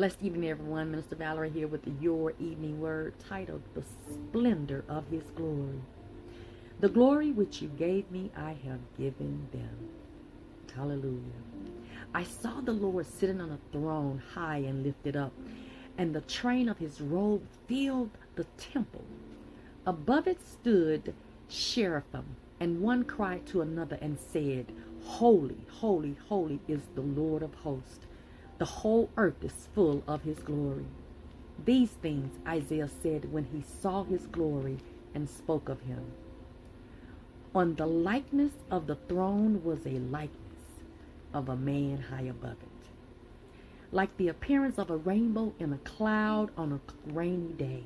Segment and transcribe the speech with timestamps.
[0.00, 0.90] Blessed evening, everyone.
[0.90, 5.78] Minister Valerie here with your evening word titled The Splendor of His Glory.
[6.80, 9.90] The glory which you gave me, I have given them.
[10.74, 11.20] Hallelujah.
[12.14, 15.34] I saw the Lord sitting on a throne high and lifted up,
[15.98, 19.04] and the train of his robe filled the temple.
[19.84, 21.12] Above it stood
[21.50, 22.24] cherubim,
[22.58, 24.72] and one cried to another and said,
[25.04, 28.06] Holy, holy, holy is the Lord of hosts.
[28.60, 30.84] The whole earth is full of his glory.
[31.64, 34.76] These things Isaiah said when he saw his glory
[35.14, 36.12] and spoke of him.
[37.54, 40.82] On the likeness of the throne was a likeness
[41.32, 42.90] of a man high above it,
[43.92, 47.84] like the appearance of a rainbow in a cloud on a rainy day.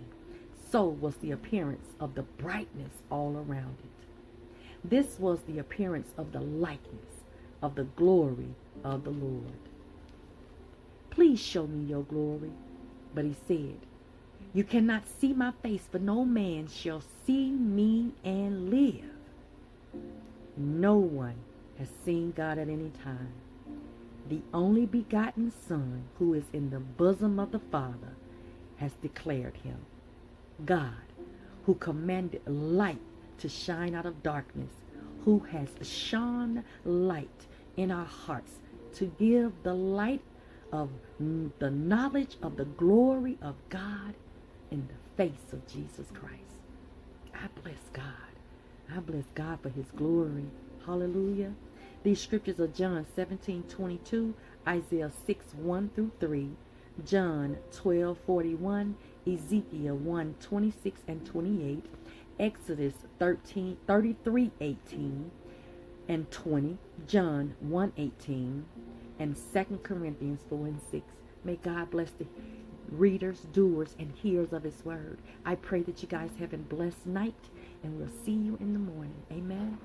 [0.72, 4.88] So was the appearance of the brightness all around it.
[4.90, 7.22] This was the appearance of the likeness
[7.62, 9.60] of the glory of the Lord.
[11.14, 12.50] Please show me your glory.
[13.14, 13.76] But he said,
[14.52, 19.04] You cannot see my face, for no man shall see me and live.
[20.56, 21.36] No one
[21.78, 23.32] has seen God at any time.
[24.28, 28.16] The only begotten Son, who is in the bosom of the Father,
[28.76, 29.78] has declared him.
[30.64, 31.12] God,
[31.66, 33.00] who commanded light
[33.38, 34.72] to shine out of darkness,
[35.24, 38.52] who has shone light in our hearts
[38.94, 40.22] to give the light
[40.74, 40.90] of
[41.60, 44.14] the knowledge of the glory of God
[44.72, 46.42] in the face of Jesus Christ.
[47.32, 48.04] I bless God.
[48.92, 50.46] I bless God for his glory.
[50.84, 51.54] Hallelujah.
[52.02, 54.34] These scriptures are John 17, 22,
[54.66, 56.50] Isaiah 6, 1 through 3,
[57.06, 61.84] John 12, 41, Ezekiel 1, 26 and 28,
[62.40, 65.30] Exodus 13, 33, 18
[66.08, 68.64] and 20, John 1, 18,
[69.18, 71.04] and 2 Corinthians 4 and 6.
[71.44, 72.26] May God bless the
[72.90, 75.18] readers, doers, and hearers of his word.
[75.44, 77.34] I pray that you guys have a blessed night,
[77.82, 79.22] and we'll see you in the morning.
[79.32, 79.78] Amen.